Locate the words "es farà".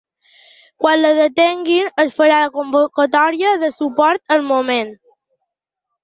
2.03-2.39